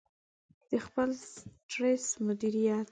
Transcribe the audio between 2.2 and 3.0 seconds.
مدیریت